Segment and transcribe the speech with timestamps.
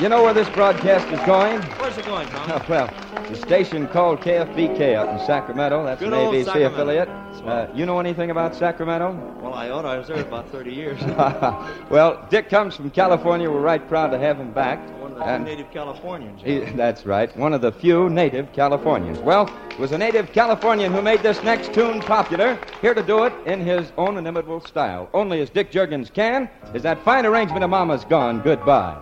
[0.00, 1.60] you know where this broadcast is going?
[1.78, 2.62] Where's it going, Tom?
[2.68, 2.88] well,
[3.28, 5.84] the station called KFBK out in Sacramento.
[5.84, 6.74] That's Good an ABC Sacramento.
[6.74, 7.08] affiliate.
[7.44, 9.12] Uh, you know anything about Sacramento?
[9.40, 9.84] Well, I ought.
[9.84, 11.00] I was there about 30 years.
[11.90, 13.50] well, Dick comes from California.
[13.50, 14.78] We're right proud to have him back.
[15.00, 16.40] One of the And- native Californians.
[16.42, 19.18] He, that's right, one of the few native Californians.
[19.18, 22.58] Well, it was a native Californian who made this next tune popular.
[22.80, 26.82] Here to do it in his own inimitable style, only as Dick Jurgens can, is
[26.82, 28.96] that fine arrangement of Mama's Gone Goodbye.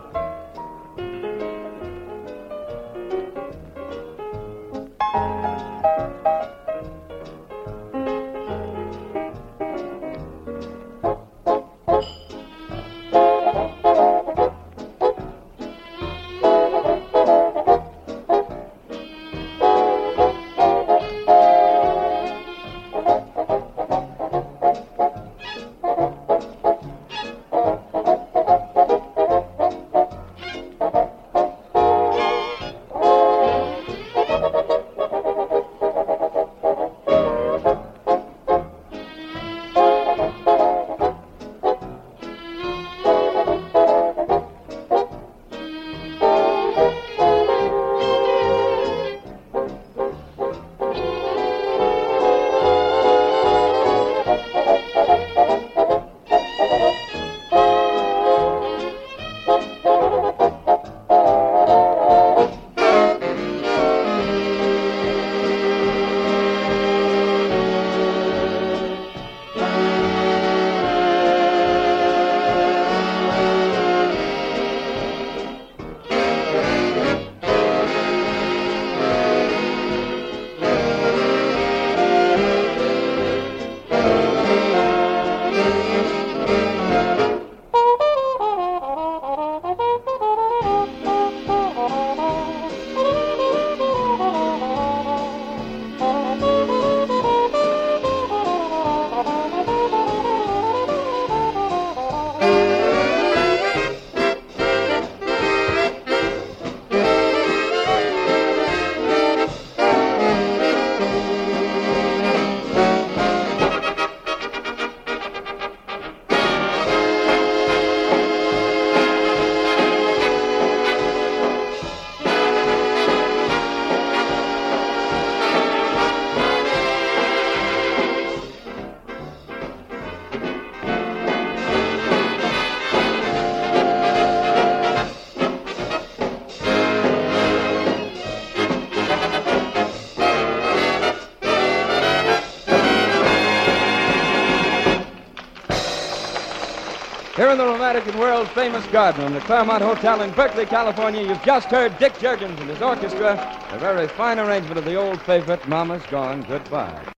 [148.18, 152.59] World famous garden room, the Claremont Hotel in Berkeley, California, you've just heard Dick Jurgens
[152.61, 153.38] and his orchestra,
[153.70, 157.12] a very fine arrangement of the old favorite, Mama's Gone Goodbye.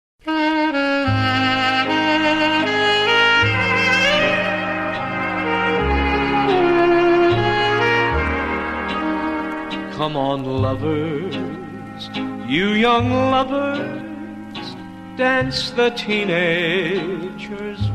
[9.93, 11.37] Come on, lovers,
[12.51, 14.75] you young lovers,
[15.17, 17.88] dance the teenager's.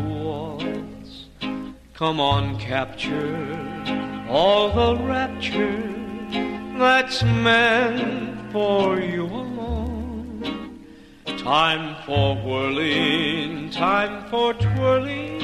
[2.03, 3.47] Come on, capture
[4.27, 5.81] all the rapture
[6.77, 10.83] that's meant for you alone.
[11.37, 15.39] Time for whirling, time for twirling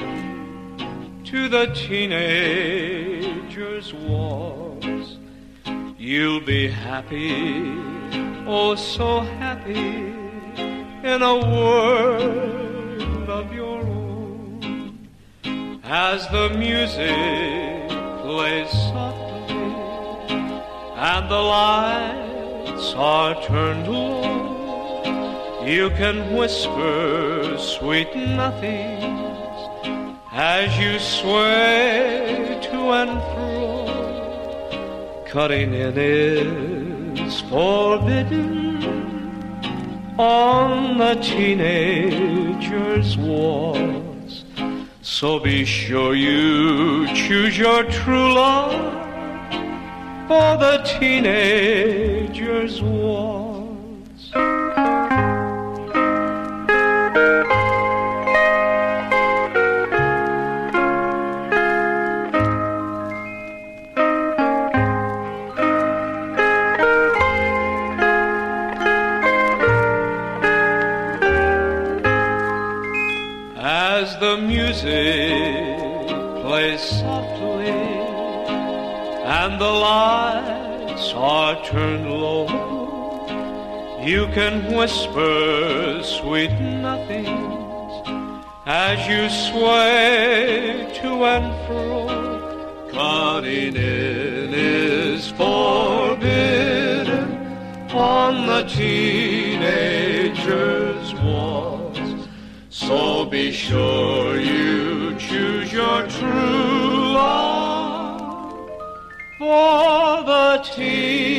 [1.24, 2.74] to the teenager's
[3.93, 5.17] waltz.
[5.98, 7.78] You'll be happy,
[8.45, 10.13] oh so happy,
[11.08, 13.79] in a world of your.
[15.91, 17.89] As the music
[18.21, 19.56] plays softly
[20.95, 29.89] and the lights are turned low, you can whisper sweet nothings
[30.32, 33.88] as you sway to and fro.
[35.25, 35.97] Cutting in
[37.17, 38.84] is forbidden
[40.19, 44.09] on the teenager's waltz.
[45.12, 48.72] So be sure you choose your true love
[50.28, 53.49] for the teenager's waltz.
[74.70, 76.06] Music
[76.44, 77.70] plays softly
[79.26, 82.46] and the lights are turned low,
[84.00, 87.92] you can whisper sweet nothings
[88.68, 92.08] as you sway to and fro.
[92.92, 96.30] Cutting in is forbidden
[97.92, 100.30] on the teenager's
[101.16, 101.79] walls.
[102.89, 108.19] So be sure you choose your true love
[109.38, 111.38] for the teenager's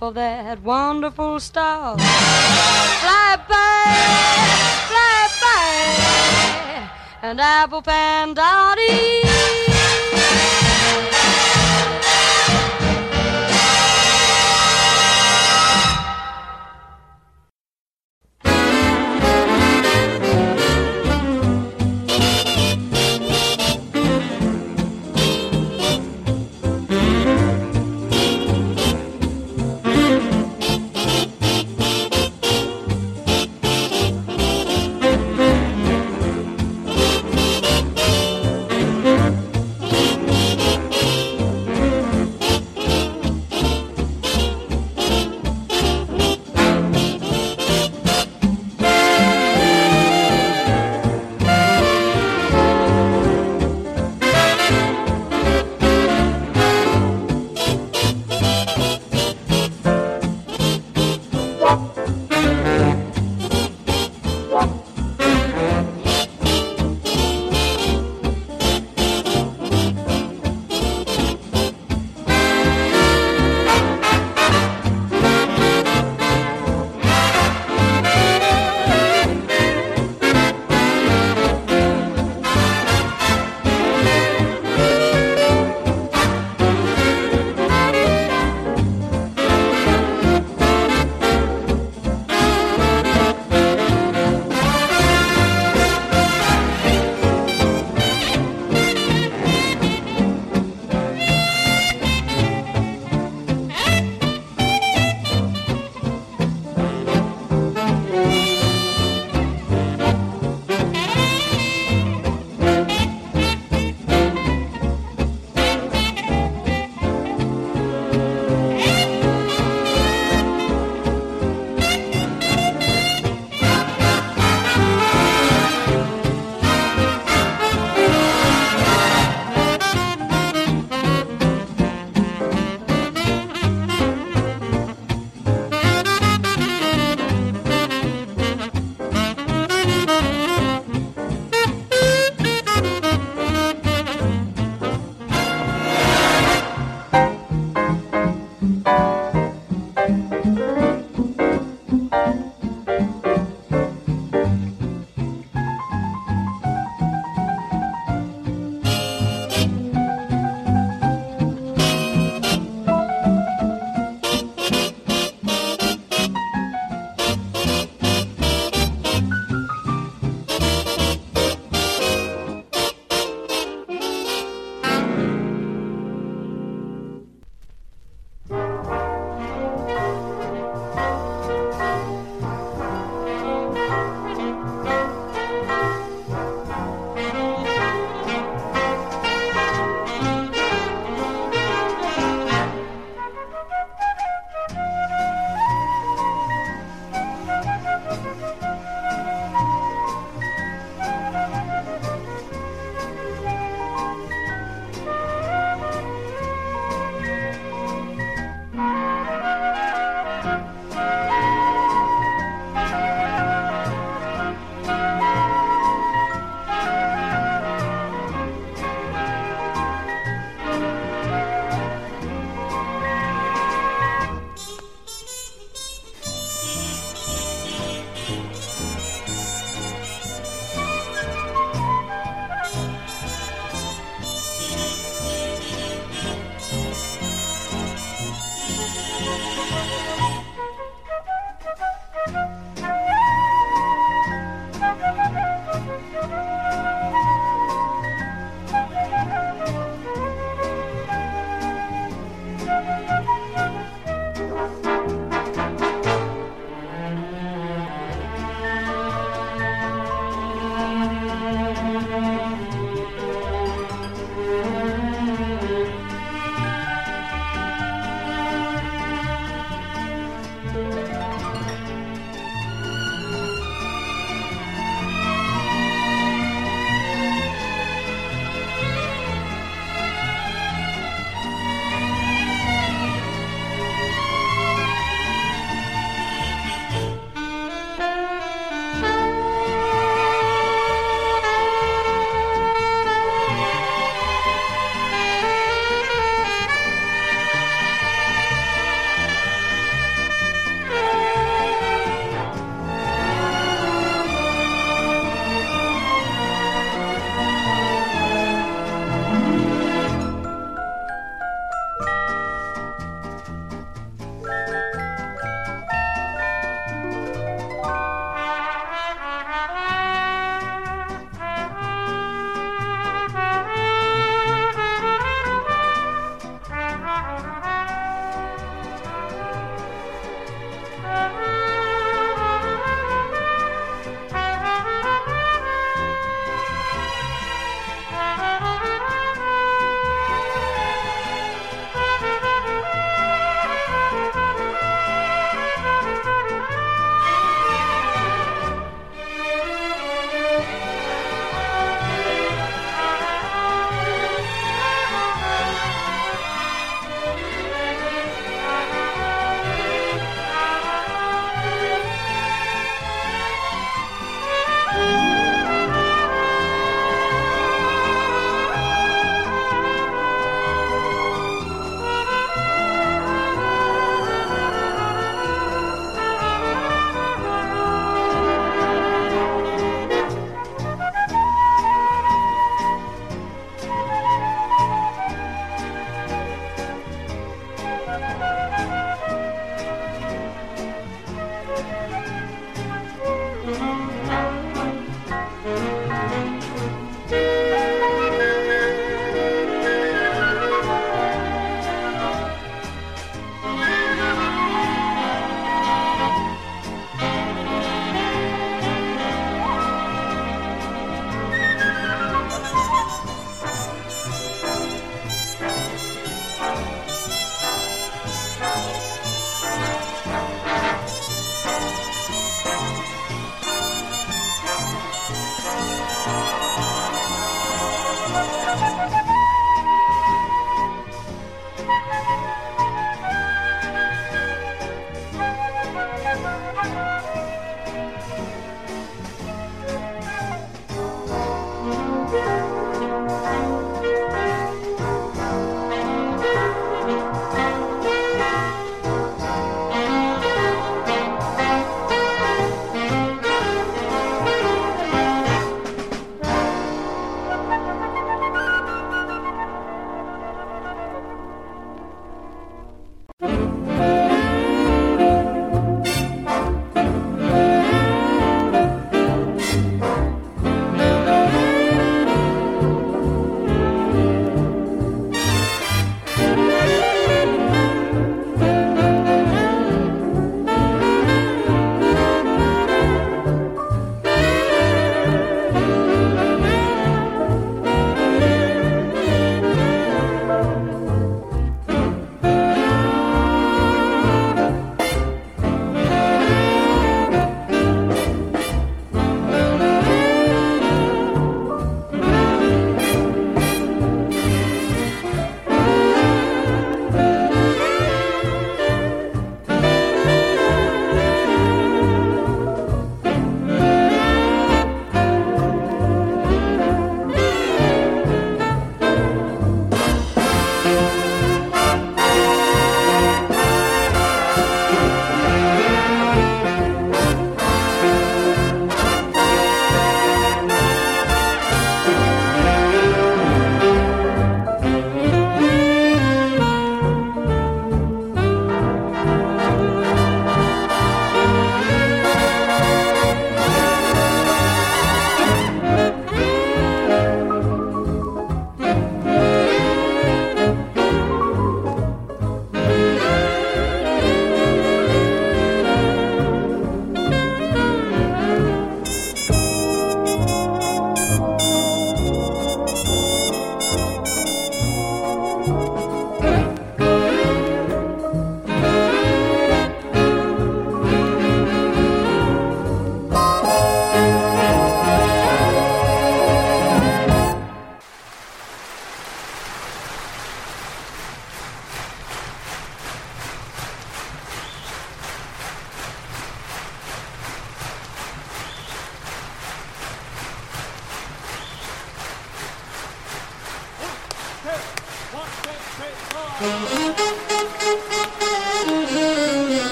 [0.00, 1.98] for that wonderful star.
[1.98, 3.84] Fly by,
[4.88, 6.90] fly by,
[7.20, 9.39] and apple pan dowdy.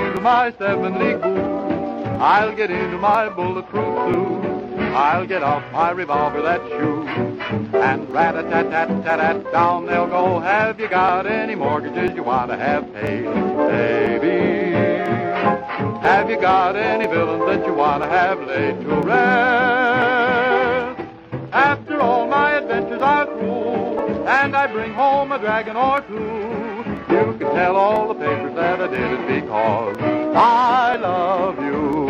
[0.00, 2.08] into my seven league boots.
[2.20, 4.40] I'll get into my bulletproof suit.
[4.94, 7.10] I'll get off my revolver that shoots.
[7.74, 10.38] And rat a tat tat tat tat down they'll go.
[10.40, 14.70] Have you got any mortgages you want to have paid, baby?
[16.02, 21.00] Have you got any villains that you want to have laid to rest?
[21.52, 26.69] After all my adventures I've ruled, and I bring home a dragon or two.
[27.10, 32.09] You can tell all the papers that I did it because I love you.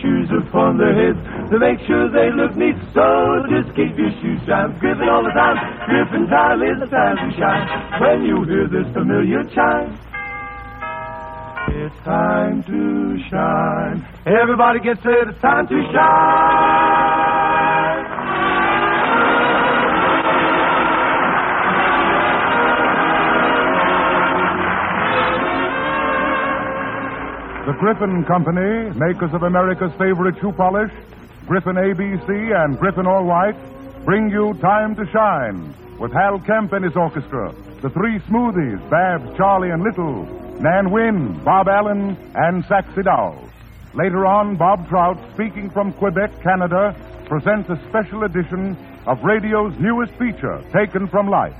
[0.00, 1.18] Shoes upon their heads
[1.50, 2.76] to make sure they look neat.
[2.94, 3.04] So
[3.50, 4.78] just keep your shoes shine.
[4.78, 5.56] Griffin all the time.
[5.86, 7.64] Griffin time is the time to shine.
[8.00, 9.98] When you hear this familiar chime.
[11.70, 14.06] It's time to shine.
[14.26, 15.28] Everybody gets it.
[15.28, 17.17] It's time to shine.
[27.68, 30.90] The Griffin Company, makers of America's favorite shoe polish,
[31.46, 33.60] Griffin ABC and Griffin Allwite,
[34.06, 37.52] bring you Time to Shine with Hal Kemp and his orchestra,
[37.82, 40.24] the three Smoothies, Babs, Charlie, and Little,
[40.62, 43.46] Nan Wynn, Bob Allen, and Saxie Dowell.
[43.92, 46.96] Later on, Bob Trout, speaking from Quebec, Canada,
[47.26, 51.52] presents a special edition of radio's newest feature, Taken from Life.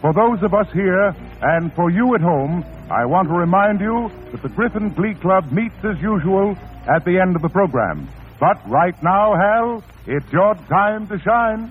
[0.00, 4.10] For those of us here and for you at home, I want to remind you
[4.32, 6.56] that the Griffin Glee Club meets as usual
[6.88, 8.08] at the end of the program.
[8.38, 11.70] But right now, Hal, it's your time to shine.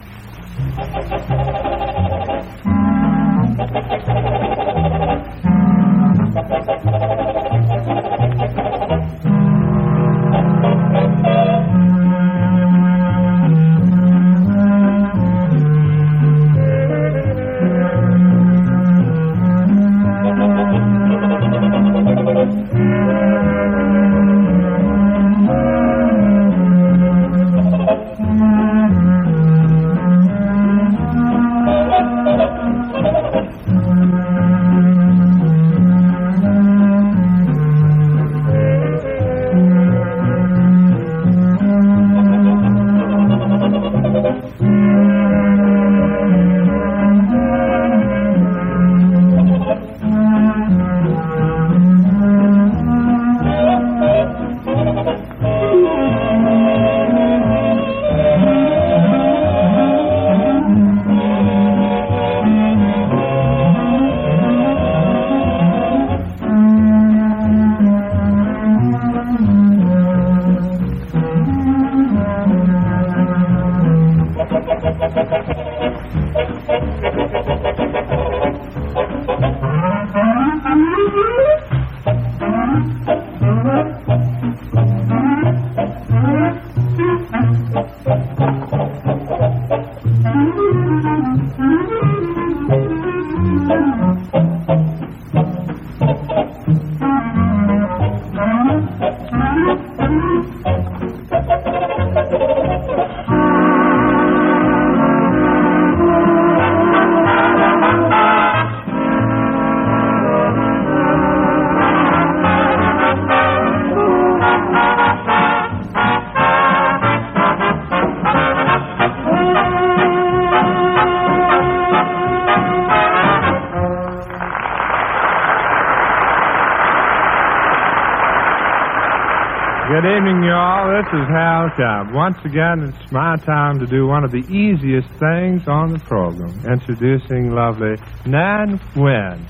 [131.20, 132.14] Is Hal Kemp.
[132.14, 136.54] Once again, it's my time to do one of the easiest things on the program,
[136.66, 139.46] introducing lovely Nan Wynn.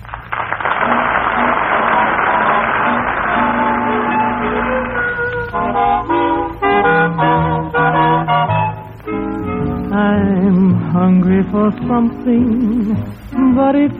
[9.93, 12.95] I'm hungry for something,
[13.55, 13.91] but it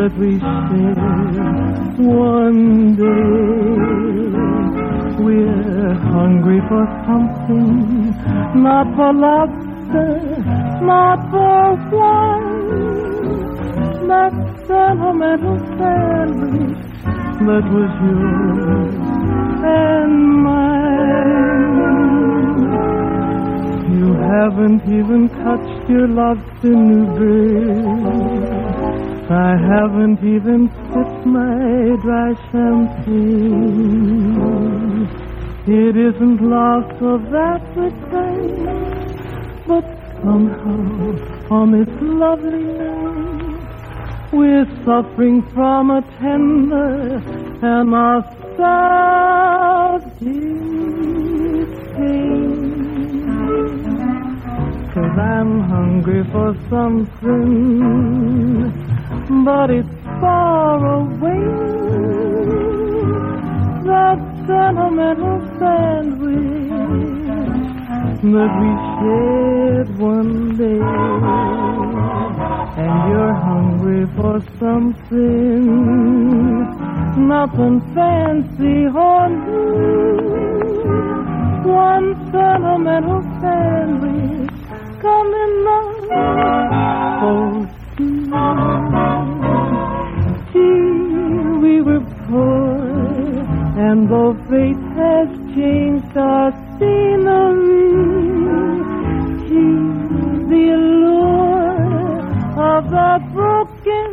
[0.00, 0.96] that we shared
[1.98, 3.80] one day.
[5.24, 8.16] We're hungry for something,
[8.66, 10.12] not for lobster,
[10.80, 12.88] not for wine.
[14.08, 14.32] That
[14.66, 16.80] sentimental sandwich
[17.46, 18.94] that was yours
[19.64, 20.12] and
[20.44, 21.00] mine.
[23.98, 27.49] You haven't even touched your lobster new bird.
[27.49, 27.49] I
[29.70, 34.00] haven't even sipped my dry champagne.
[35.66, 38.66] It isn't lost of that return,
[39.68, 39.84] but
[40.22, 43.50] somehow on this lovely night.
[44.32, 47.22] We're suffering from a tender
[47.62, 47.90] and
[51.94, 52.50] pain.
[54.94, 57.50] Cause I'm hungry for something,
[59.30, 59.88] but it's
[60.20, 61.44] far away.
[63.86, 66.70] That sentimental sandwich
[68.34, 70.80] that we shared one day
[72.82, 75.64] and you're hungry for something,
[77.28, 80.30] nothing fancy or new.
[81.70, 84.50] One sentimental sandwich
[85.00, 85.86] coming up
[87.20, 87.79] two.
[90.52, 90.92] Gee,
[91.64, 92.80] we were poor,
[93.86, 97.92] and though fate has changed our scenery,
[99.48, 99.84] gee,
[100.50, 102.20] the allure
[102.72, 104.10] of that broken,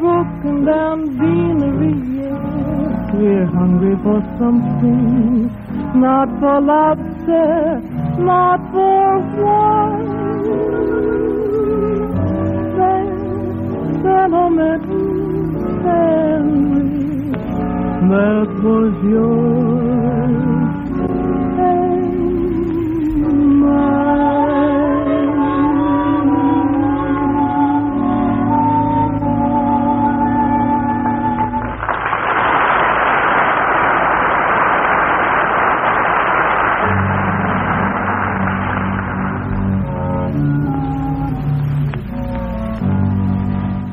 [0.00, 1.98] broken down beanery.
[3.14, 5.48] We're hungry for something,
[5.94, 7.80] not for lobster,
[8.18, 11.31] not for wine.
[14.02, 17.38] Sentimental sandwich
[18.10, 20.51] that was yours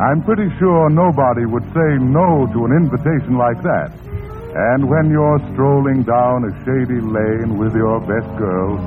[0.09, 3.93] I'm pretty sure nobody would say no to an invitation like that.
[4.57, 8.81] And when you're strolling down a shady lane with your best girl,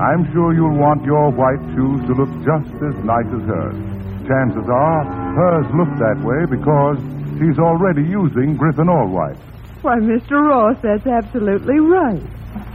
[0.00, 3.76] I'm sure you'll want your white shoes to look just as nice as hers.
[4.24, 5.04] Chances are
[5.36, 6.96] hers look that way because
[7.36, 9.36] she's already using Griffin Allwite.
[9.84, 10.40] Why, Mr.
[10.40, 12.24] Ross, that's absolutely right.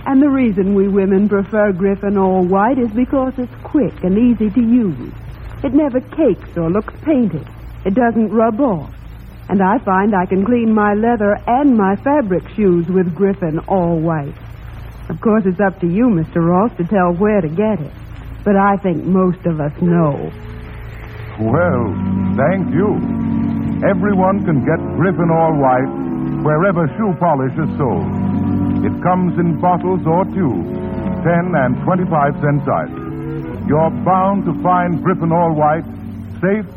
[0.06, 4.62] And the reason we women prefer Griffin Allwite is because it's quick and easy to
[4.62, 5.12] use.
[5.64, 7.48] It never cakes or looks painted.
[7.88, 8.94] It doesn't rub off.
[9.48, 14.36] And I find I can clean my leather and my fabric shoes with Griffin Allwite.
[15.10, 16.44] Of course, it's up to you, Mr.
[16.44, 17.94] Ross, to tell where to get it.
[18.44, 20.20] But I think most of us know.
[21.40, 21.96] Well,
[22.36, 23.00] thank you.
[23.88, 28.04] Everyone can get Griffin Allwite wherever shoe polish is sold.
[28.84, 30.76] It comes in bottles or tubes,
[31.24, 33.64] 10 and 25 cent sizes.
[33.64, 35.88] You're bound to find Griffin Allwite
[36.44, 36.68] safe,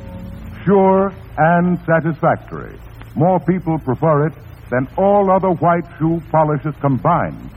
[0.64, 2.78] sure, and satisfactory.
[3.14, 4.32] More people prefer it
[4.70, 7.50] than all other white shoe polishes combined.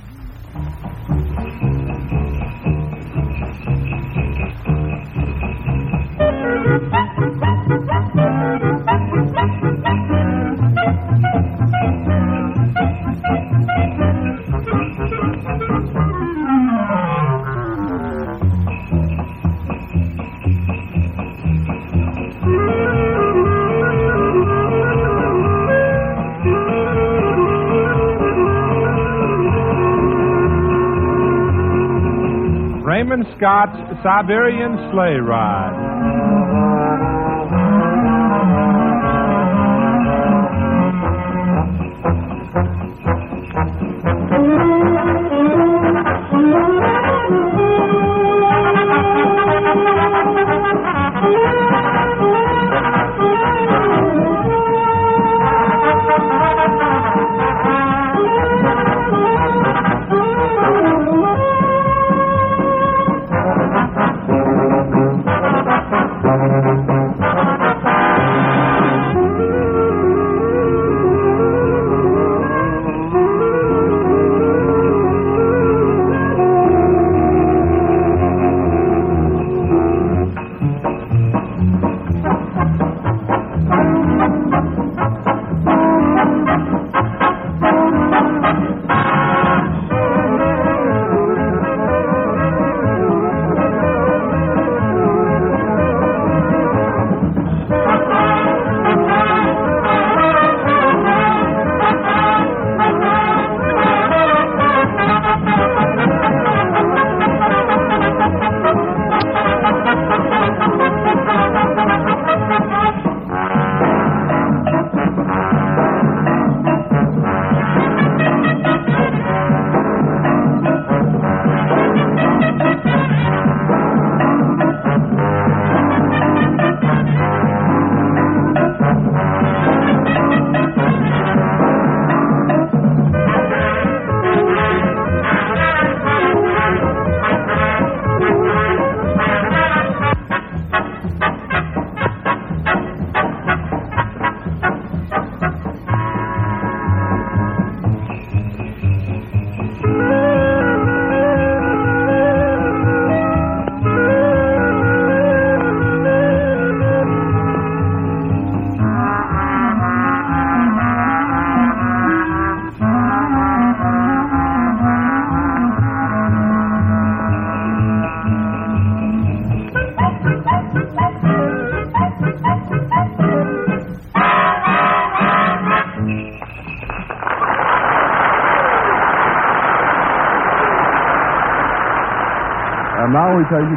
[33.44, 35.83] Scott's Siberian Sleigh Ride.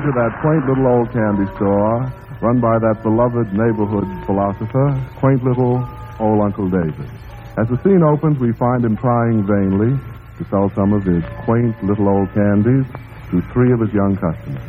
[0.06, 2.06] To that quaint little old candy store
[2.38, 5.82] run by that beloved neighborhood philosopher, quaint little
[6.20, 7.10] old Uncle David.
[7.58, 9.98] As the scene opens, we find him trying vainly
[10.38, 12.86] to sell some of his quaint little old candies
[13.30, 14.62] to three of his young customers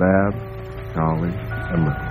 [0.00, 0.32] Bab,
[0.94, 2.08] Charlie, and Little.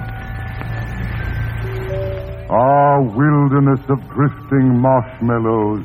[2.54, 5.84] Ah, wilderness of drifting marshmallows,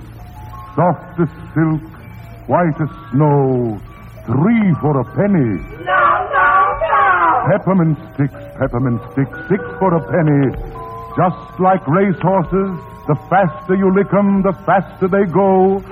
[0.77, 1.89] soft as silk,
[2.53, 3.81] white as snow,
[4.27, 5.57] three for a penny.
[7.51, 10.55] Peppermint sticks, peppermint sticks, six for a penny.
[11.19, 12.71] Just like racehorses,
[13.09, 15.83] the faster you lick 'em, the faster they go.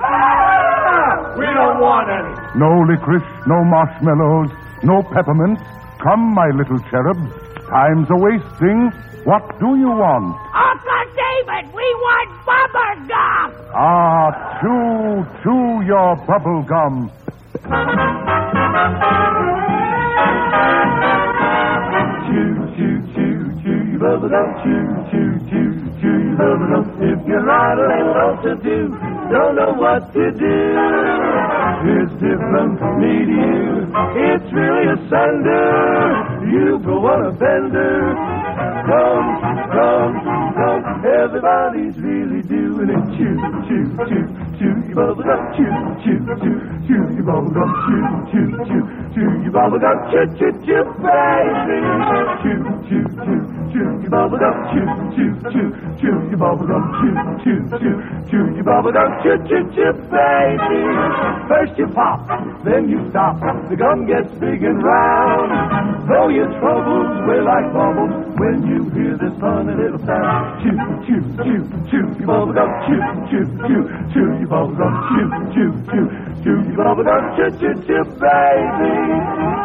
[1.37, 2.33] We don't want any.
[2.59, 4.49] No licorice, no marshmallows,
[4.83, 5.61] no peppermints.
[6.03, 7.27] Come, my little cherubs.
[7.69, 8.91] Time's a wasting.
[9.23, 10.35] What do you want?
[10.55, 13.47] Uncle David, we want bubble gum.
[13.75, 14.27] Ah,
[14.59, 17.11] chew, chew your bubble gum.
[22.77, 24.47] Chew, chew, chew, chew your bubble gum.
[24.63, 26.85] Chew, chew, chew, chew your bubble gum.
[27.03, 27.43] If you're
[27.91, 28.79] and what to do,
[29.31, 30.57] don't know what to do.
[31.91, 33.91] It's different me to you.
[34.23, 35.67] It's really a sender.
[36.53, 38.15] You go on a bender.
[38.87, 39.27] Come,
[39.75, 40.13] come,
[40.55, 40.70] come.
[41.21, 43.03] Everybody's really doing it.
[43.13, 43.37] Chew,
[43.69, 44.25] chew, chew,
[44.57, 45.41] chew your bubble gum.
[45.53, 45.69] Chew,
[46.01, 46.57] chew, chew,
[46.87, 47.69] chew your bubble gum.
[47.85, 48.81] Chew, chew, chew,
[49.13, 49.97] chew your bubble gum.
[50.09, 51.77] Chew, chew, chew, baby.
[52.41, 52.57] Chew,
[52.89, 54.55] chew, chew, chew your bubble gum.
[54.71, 55.67] Chew, chew, chew,
[55.99, 56.83] chew your bubble gum.
[56.99, 57.95] Chew, chew, chew,
[58.29, 59.09] chew your bubble gum.
[59.23, 60.81] Chew, chew, chew, baby.
[61.49, 62.19] First you pop,
[62.67, 63.39] then you stop.
[63.71, 65.49] The gum gets big and round.
[66.07, 70.43] Throw your troubles away like bubbles when you hear this funny little sound.
[70.63, 70.75] Chew,
[71.07, 72.69] chew, chew, chew your bubble gum.
[72.87, 72.99] Chew,
[73.31, 73.81] chew, chew,
[74.13, 74.93] chew your bubble gum.
[75.07, 76.05] Chew, chew, chew,
[76.43, 77.23] chew your bubble gum.
[77.37, 78.93] Chew, chew, chew, baby.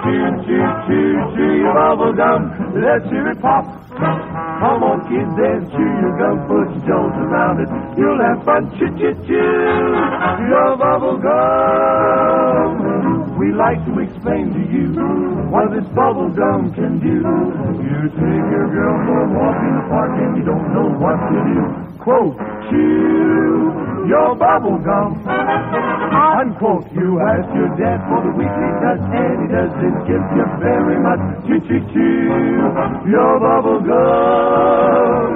[0.04, 2.40] Chew, chew, chew, chew your bubble gum.
[2.78, 3.64] Let's hear it pop.
[3.98, 6.38] Come on, kids, and chew your gum.
[6.48, 7.70] Put your toes around it.
[7.98, 8.70] You'll have fun.
[8.78, 12.95] Chew, chew, chew your bubble gum.
[13.36, 14.86] We like to explain to you
[15.52, 17.16] what this bubble gum can do.
[17.84, 21.16] You take your girl for a walk in the park and you don't know what
[21.20, 21.58] to do.
[22.00, 22.36] Quote,
[22.72, 25.20] chew your bubble gum.
[25.28, 30.98] Unquote, you ask your dad for the weekly touch and he doesn't give you very
[31.04, 31.20] much.
[31.46, 32.32] Chew, chew, chew
[33.12, 35.28] your bubble gum.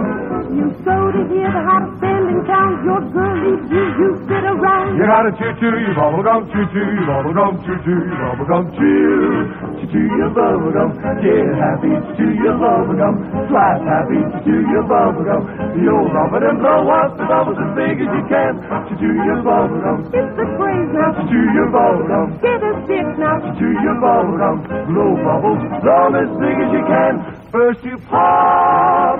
[0.57, 2.70] You go to hear the band in town.
[2.87, 4.95] Your girl leaves you, you sit around.
[4.97, 8.18] You gotta chew, chew your bubble gum, chew, chew your bubble gum, chew, chew your
[8.22, 9.43] bubble gum, chew,
[9.83, 10.91] chew, chew your bubble gum.
[11.20, 13.14] Get happy, chew your bubble gum.
[13.51, 15.43] Slap happy, chew your bubble gum.
[15.83, 18.53] You'll rub it and blow up the bubbles as big as you can.
[19.01, 19.99] Chew your bubble gum.
[20.14, 21.11] It's a craze now.
[21.26, 22.26] Chew your bubble gum.
[22.45, 23.37] Get a stick now.
[23.59, 24.57] Chew your bubble gum.
[24.91, 27.12] Blow bubbles, blow 'em as big as you can.
[27.53, 29.18] First you pop,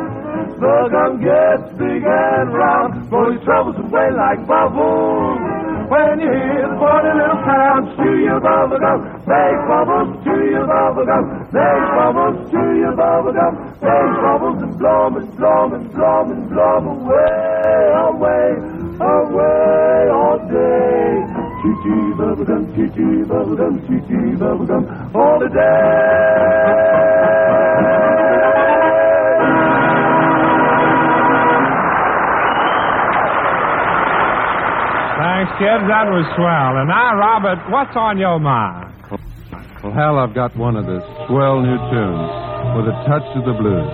[0.63, 2.93] the gum gets big and round.
[3.09, 5.41] Blow your troubles away like bubbles.
[5.89, 8.99] When you hear the funny little sound, chew your bubble gum.
[9.27, 11.25] Make bubbles, chew your bubble gum.
[11.55, 13.55] Make bubbles, chew your bubble gum.
[13.81, 17.93] Make bubbles and blow 'em and blow 'em and blow 'em and blow 'em away,
[18.05, 18.49] away,
[19.01, 21.25] away all day.
[21.63, 24.85] Choo choo bubble gum, choo choo bubble gum, choo choo bubble gum
[25.15, 26.51] all the day.
[35.41, 35.89] Thanks, kids.
[35.89, 36.77] That was swell.
[36.77, 38.93] And now, Robert, what's on your mind?
[39.81, 42.29] Well, Hal, I've got one of the swell new tunes
[42.77, 43.89] with a touch of the blues.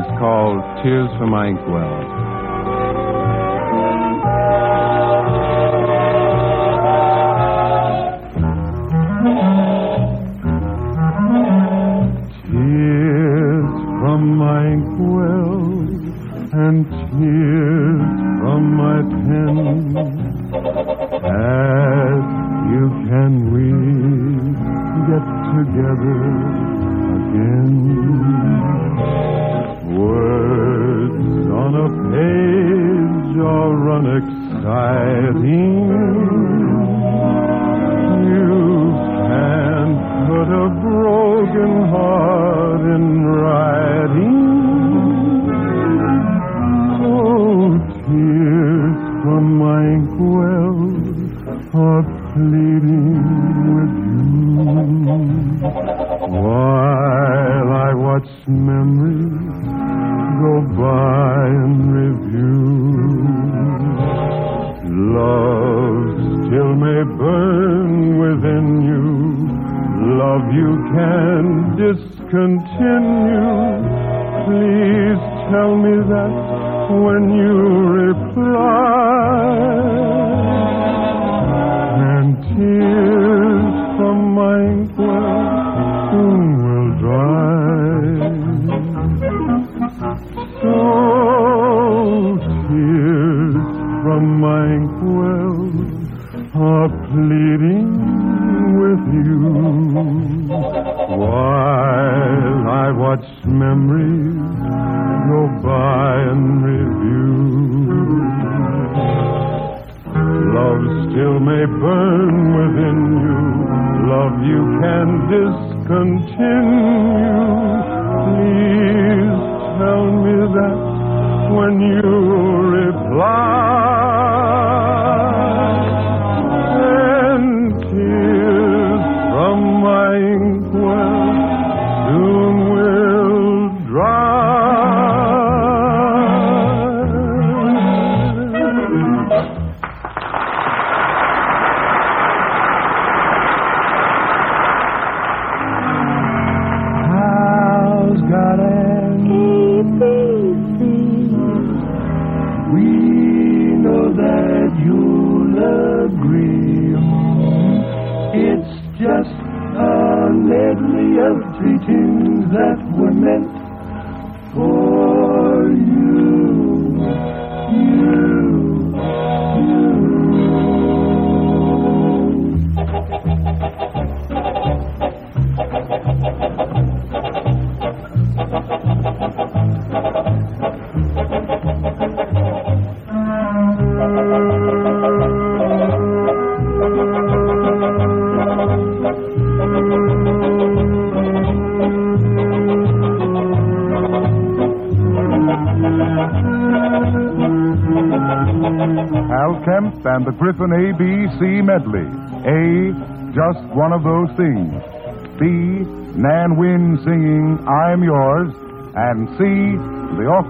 [0.00, 2.29] It's called Tears for My Inkwell.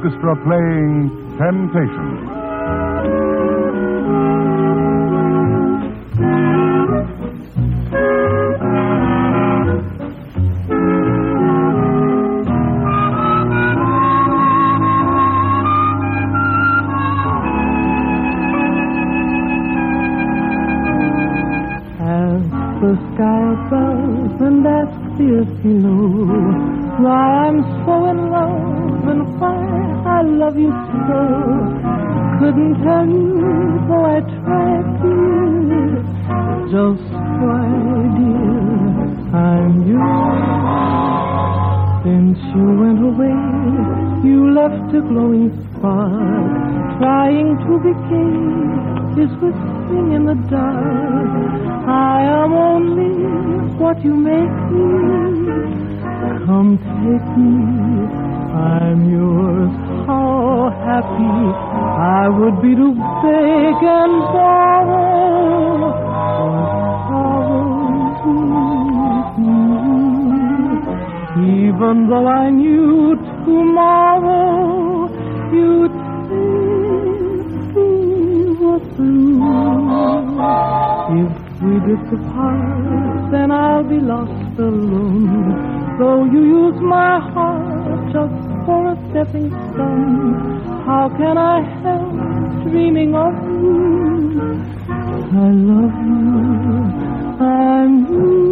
[0.03, 3.20] orchestra playing Temptation.
[50.17, 51.87] in the dark.
[51.89, 53.15] I am only
[53.81, 54.91] what you make me.
[56.47, 57.55] Come take me,
[58.55, 59.71] I'm yours.
[60.07, 61.37] How happy
[62.19, 62.89] I would be to
[63.23, 65.11] beg and borrow.
[71.41, 75.09] Even though I knew tomorrow
[75.53, 75.93] you'd
[81.85, 85.99] drift apart, then I'll be lost alone.
[85.99, 92.13] Though you use my heart just for a stepping stone, how can I help
[92.69, 94.61] dreaming of you?
[95.33, 98.50] I love you, I'm you.